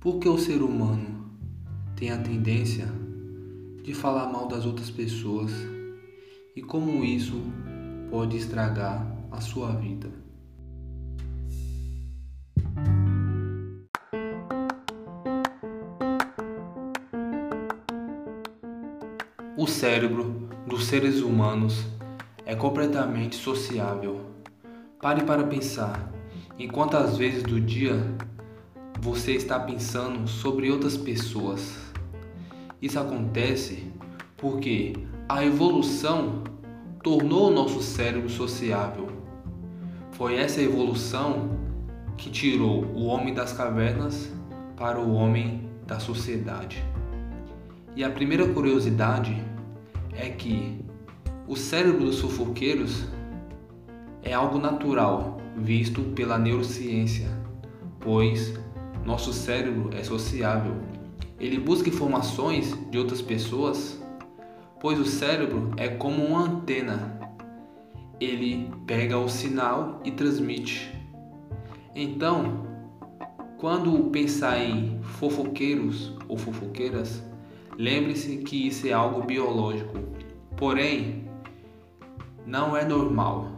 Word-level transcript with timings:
Porque 0.00 0.28
o 0.28 0.38
ser 0.38 0.62
humano 0.62 1.28
tem 1.96 2.12
a 2.12 2.18
tendência 2.18 2.86
de 3.82 3.92
falar 3.92 4.32
mal 4.32 4.46
das 4.46 4.64
outras 4.64 4.90
pessoas 4.90 5.50
e 6.54 6.62
como 6.62 7.04
isso 7.04 7.42
pode 8.08 8.36
estragar 8.36 9.04
a 9.32 9.40
sua 9.40 9.72
vida. 9.72 10.08
O 19.56 19.66
cérebro 19.66 20.48
dos 20.64 20.84
seres 20.84 21.20
humanos 21.22 21.84
é 22.46 22.54
completamente 22.54 23.34
sociável. 23.34 24.20
Pare 25.02 25.24
para 25.24 25.42
pensar 25.42 26.12
em 26.56 26.68
quantas 26.68 27.18
vezes 27.18 27.42
do 27.42 27.60
dia 27.60 28.00
você 29.00 29.32
está 29.32 29.58
pensando 29.60 30.28
sobre 30.28 30.70
outras 30.70 30.96
pessoas. 30.96 31.76
Isso 32.82 32.98
acontece 32.98 33.92
porque 34.36 34.94
a 35.28 35.44
evolução 35.44 36.42
tornou 37.02 37.48
o 37.48 37.54
nosso 37.54 37.80
cérebro 37.80 38.28
sociável. 38.28 39.08
Foi 40.12 40.36
essa 40.36 40.60
evolução 40.60 41.56
que 42.16 42.28
tirou 42.28 42.84
o 42.86 43.06
homem 43.06 43.32
das 43.32 43.52
cavernas 43.52 44.32
para 44.76 44.98
o 44.98 45.14
homem 45.14 45.70
da 45.86 46.00
sociedade. 46.00 46.84
E 47.94 48.02
a 48.02 48.10
primeira 48.10 48.48
curiosidade 48.48 49.42
é 50.12 50.28
que 50.28 50.84
o 51.46 51.56
cérebro 51.56 52.04
dos 52.04 52.20
fofoqueiros 52.20 53.04
é 54.22 54.34
algo 54.34 54.58
natural 54.58 55.38
visto 55.56 56.02
pela 56.14 56.38
neurociência, 56.38 57.28
pois 58.00 58.54
nosso 59.08 59.32
cérebro 59.32 59.88
é 59.94 60.04
sociável. 60.04 60.74
Ele 61.40 61.58
busca 61.58 61.88
informações 61.88 62.76
de 62.90 62.98
outras 62.98 63.22
pessoas, 63.22 63.98
pois 64.78 65.00
o 65.00 65.06
cérebro 65.06 65.70
é 65.78 65.88
como 65.88 66.22
uma 66.22 66.42
antena. 66.42 67.18
Ele 68.20 68.70
pega 68.86 69.16
o 69.16 69.26
sinal 69.26 70.02
e 70.04 70.10
transmite. 70.10 70.94
Então, 71.94 72.66
quando 73.56 74.10
pensar 74.10 74.58
em 74.58 75.00
fofoqueiros 75.02 76.14
ou 76.28 76.36
fofoqueiras, 76.36 77.24
lembre-se 77.78 78.36
que 78.38 78.66
isso 78.66 78.86
é 78.86 78.92
algo 78.92 79.22
biológico. 79.22 79.98
Porém, 80.54 81.24
não 82.44 82.76
é 82.76 82.84
normal. 82.84 83.52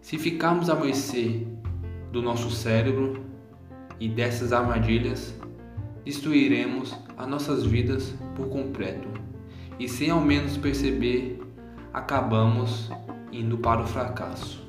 Se 0.00 0.16
ficarmos 0.18 0.70
à 0.70 0.76
mercê 0.76 1.48
do 2.12 2.22
nosso 2.22 2.48
cérebro 2.50 3.26
e 4.00 4.08
dessas 4.08 4.52
armadilhas, 4.52 5.34
destruiremos 6.04 6.94
as 7.16 7.26
nossas 7.26 7.64
vidas 7.64 8.14
por 8.34 8.48
completo. 8.48 9.08
E 9.78 9.88
sem 9.88 10.10
ao 10.10 10.20
menos 10.20 10.56
perceber, 10.56 11.40
acabamos 11.92 12.90
indo 13.32 13.58
para 13.58 13.82
o 13.82 13.86
fracasso. 13.86 14.66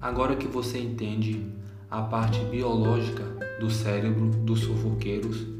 Agora 0.00 0.36
que 0.36 0.46
você 0.46 0.78
entende 0.78 1.44
a 1.90 2.00
parte 2.02 2.40
biológica 2.44 3.24
do 3.60 3.68
cérebro 3.70 4.28
dos 4.28 4.62
fofoqueiros, 4.64 5.55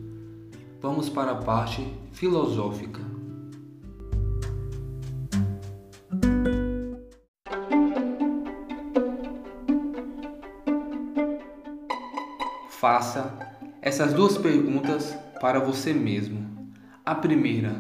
vamos 0.81 1.09
para 1.09 1.32
a 1.32 1.37
parte 1.37 1.87
filosófica. 2.12 3.00
Faça 12.69 13.32
essas 13.81 14.12
duas 14.12 14.37
perguntas 14.37 15.16
para 15.41 15.59
você 15.59 15.92
mesmo. 15.92 16.47
A 17.04 17.14
primeira: 17.14 17.75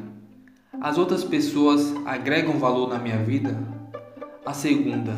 as 0.80 0.98
outras 0.98 1.24
pessoas 1.24 1.94
agregam 2.04 2.58
valor 2.58 2.88
na 2.88 2.98
minha 2.98 3.18
vida? 3.18 3.56
A 4.44 4.52
segunda: 4.52 5.14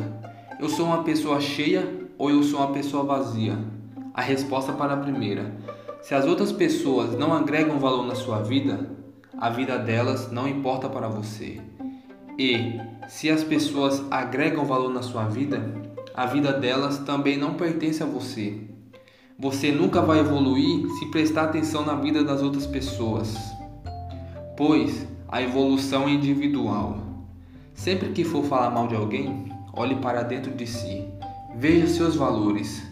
eu 0.59 0.67
sou 0.67 0.85
uma 0.85 1.03
pessoa 1.03 1.39
cheia 1.39 2.07
ou 2.17 2.29
eu 2.29 2.43
sou 2.43 2.59
uma 2.59 2.73
pessoa 2.73 3.03
vazia? 3.03 3.57
A 4.13 4.21
resposta 4.21 4.73
para 4.73 4.93
a 4.93 4.97
primeira: 4.97 5.55
se 6.01 6.15
as 6.15 6.25
outras 6.25 6.51
pessoas 6.51 7.17
não 7.17 7.33
agregam 7.33 7.79
valor 7.79 8.05
na 8.05 8.15
sua 8.15 8.41
vida, 8.41 8.89
a 9.37 9.49
vida 9.49 9.77
delas 9.77 10.31
não 10.31 10.47
importa 10.47 10.89
para 10.89 11.07
você. 11.07 11.61
E 12.37 12.79
se 13.07 13.29
as 13.29 13.43
pessoas 13.43 14.03
agregam 14.09 14.65
valor 14.65 14.93
na 14.93 15.01
sua 15.01 15.25
vida, 15.25 15.73
a 16.13 16.25
vida 16.25 16.53
delas 16.53 16.99
também 16.99 17.37
não 17.37 17.55
pertence 17.55 18.01
a 18.01 18.05
você. 18.05 18.61
Você 19.37 19.71
nunca 19.71 20.01
vai 20.01 20.19
evoluir 20.19 20.89
se 20.97 21.05
prestar 21.11 21.43
atenção 21.43 21.85
na 21.85 21.95
vida 21.95 22.23
das 22.23 22.41
outras 22.41 22.65
pessoas, 22.65 23.35
pois 24.57 25.07
a 25.27 25.41
evolução 25.41 26.07
é 26.07 26.11
individual. 26.11 26.97
Sempre 27.73 28.09
que 28.09 28.25
for 28.25 28.43
falar 28.43 28.69
mal 28.69 28.87
de 28.87 28.95
alguém, 28.95 29.49
Olhe 29.79 29.95
para 29.95 30.23
dentro 30.23 30.51
de 30.51 30.67
si. 30.67 31.07
Veja 31.55 31.87
seus 31.87 32.15
valores. 32.15 32.85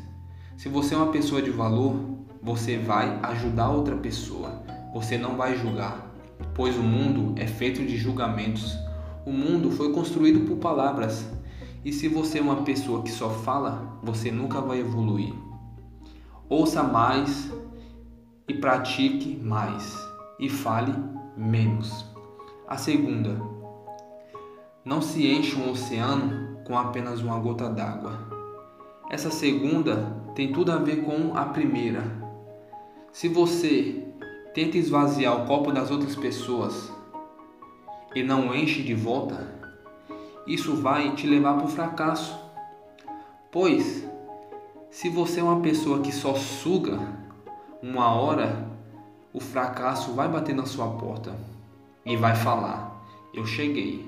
Se 0.55 0.69
você 0.69 0.93
é 0.93 0.97
uma 0.97 1.11
pessoa 1.11 1.41
de 1.41 1.49
valor, 1.49 1.99
você 2.41 2.77
vai 2.77 3.19
ajudar 3.23 3.69
outra 3.69 3.95
pessoa. 3.95 4.63
Você 4.93 5.17
não 5.17 5.35
vai 5.35 5.57
julgar, 5.57 6.11
pois 6.53 6.77
o 6.77 6.83
mundo 6.83 7.33
é 7.39 7.47
feito 7.47 7.85
de 7.85 7.97
julgamentos. 7.97 8.77
O 9.25 9.31
mundo 9.31 9.71
foi 9.71 9.91
construído 9.91 10.47
por 10.47 10.57
palavras. 10.57 11.29
E 11.83 11.91
se 11.91 12.07
você 12.07 12.39
é 12.39 12.41
uma 12.41 12.63
pessoa 12.63 13.03
que 13.03 13.11
só 13.11 13.29
fala, 13.29 13.99
você 14.03 14.31
nunca 14.31 14.61
vai 14.61 14.79
evoluir. 14.79 15.33
Ouça 16.49 16.81
mais 16.83 17.51
e 18.47 18.53
pratique 18.53 19.37
mais 19.43 19.97
e 20.39 20.49
fale 20.49 20.93
menos. 21.35 22.05
A 22.67 22.77
segunda, 22.77 23.39
não 24.83 25.01
se 25.01 25.27
enche 25.27 25.55
um 25.55 25.71
oceano 25.71 26.57
com 26.65 26.77
apenas 26.77 27.21
uma 27.21 27.37
gota 27.39 27.69
d'água. 27.69 28.17
Essa 29.09 29.29
segunda 29.29 30.17
tem 30.35 30.51
tudo 30.51 30.71
a 30.71 30.77
ver 30.77 31.03
com 31.03 31.35
a 31.37 31.45
primeira. 31.45 32.03
Se 33.17 33.27
você 33.27 34.05
tenta 34.53 34.77
esvaziar 34.77 35.41
o 35.41 35.47
copo 35.47 35.71
das 35.71 35.89
outras 35.89 36.15
pessoas 36.15 36.91
e 38.13 38.21
não 38.21 38.53
enche 38.53 38.83
de 38.83 38.93
volta, 38.93 39.55
isso 40.45 40.75
vai 40.75 41.15
te 41.15 41.25
levar 41.25 41.55
para 41.55 41.65
o 41.65 41.67
fracasso. 41.67 42.37
Pois, 43.51 44.07
se 44.91 45.09
você 45.09 45.39
é 45.39 45.43
uma 45.43 45.61
pessoa 45.61 46.01
que 46.01 46.11
só 46.11 46.35
suga, 46.35 46.99
uma 47.81 48.13
hora 48.13 48.69
o 49.33 49.39
fracasso 49.39 50.13
vai 50.13 50.27
bater 50.27 50.53
na 50.53 50.67
sua 50.67 50.87
porta 50.91 51.35
e 52.05 52.15
vai 52.15 52.35
falar: 52.35 53.03
Eu 53.33 53.47
cheguei. 53.47 54.07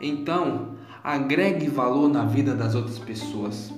Então, 0.00 0.72
Agregue 1.04 1.68
valor 1.68 2.08
na 2.08 2.24
vida 2.24 2.54
das 2.54 2.74
outras 2.74 2.98
pessoas. 2.98 3.74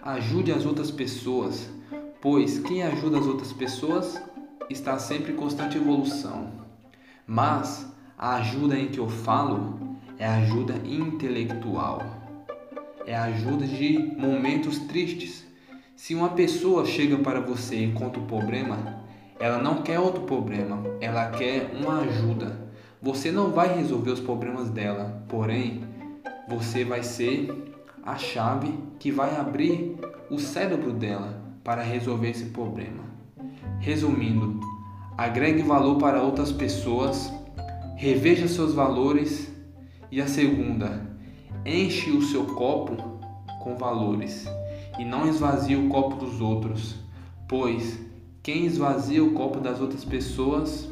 Ajude 0.00 0.52
as 0.52 0.64
outras 0.64 0.90
pessoas, 0.90 1.68
pois 2.20 2.58
quem 2.58 2.82
ajuda 2.82 3.18
as 3.18 3.26
outras 3.26 3.52
pessoas 3.52 4.20
está 4.68 4.98
sempre 4.98 5.32
em 5.32 5.36
constante 5.36 5.76
evolução. 5.76 6.50
Mas 7.26 7.86
a 8.16 8.36
ajuda 8.36 8.76
em 8.76 8.88
que 8.88 8.98
eu 8.98 9.08
falo 9.08 9.78
é 10.18 10.26
ajuda 10.26 10.74
intelectual. 10.84 12.02
É 13.06 13.14
ajuda 13.14 13.66
de 13.66 13.98
momentos 14.18 14.78
tristes. 14.80 15.46
Se 15.94 16.14
uma 16.14 16.30
pessoa 16.30 16.84
chega 16.84 17.18
para 17.18 17.40
você 17.40 17.84
e 17.84 17.92
conta 17.92 18.18
o 18.18 18.26
problema, 18.26 19.04
ela 19.38 19.58
não 19.58 19.82
quer 19.82 19.98
outro 20.00 20.22
problema, 20.22 20.82
ela 21.00 21.30
quer 21.30 21.70
uma 21.80 22.00
ajuda. 22.00 22.68
Você 23.00 23.30
não 23.30 23.52
vai 23.52 23.76
resolver 23.76 24.10
os 24.10 24.20
problemas 24.20 24.68
dela, 24.70 25.24
porém, 25.28 25.84
você 26.48 26.84
vai 26.84 27.02
ser 27.02 27.48
a 28.02 28.16
chave 28.16 28.74
que 28.98 29.12
vai 29.12 29.36
abrir 29.36 29.96
o 30.30 30.38
cérebro 30.38 30.92
dela 30.92 31.47
para 31.68 31.82
resolver 31.82 32.30
esse 32.30 32.46
problema. 32.46 33.04
Resumindo, 33.78 34.58
agregue 35.18 35.60
valor 35.60 35.98
para 35.98 36.22
outras 36.22 36.50
pessoas, 36.50 37.30
reveja 37.94 38.48
seus 38.48 38.72
valores 38.72 39.52
e 40.10 40.18
a 40.18 40.26
segunda, 40.26 41.14
enche 41.66 42.10
o 42.10 42.22
seu 42.22 42.46
copo 42.46 42.96
com 43.60 43.76
valores 43.76 44.48
e 44.98 45.04
não 45.04 45.28
esvazie 45.28 45.76
o 45.76 45.90
copo 45.90 46.16
dos 46.16 46.40
outros, 46.40 46.94
pois 47.46 48.00
quem 48.42 48.64
esvazia 48.64 49.22
o 49.22 49.34
copo 49.34 49.60
das 49.60 49.78
outras 49.78 50.06
pessoas 50.06 50.88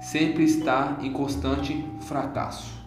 sempre 0.00 0.44
está 0.44 0.98
em 1.02 1.12
constante 1.12 1.84
fracasso. 2.02 2.77